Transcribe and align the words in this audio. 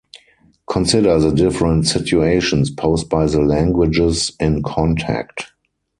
Consider 0.65 1.19
the 1.19 1.29
different 1.31 1.85
situations 1.85 2.71
posed 2.71 3.07
by 3.07 3.27
the 3.27 3.39
languages 3.41 4.31
in 4.39 4.63
contact. 4.63 5.51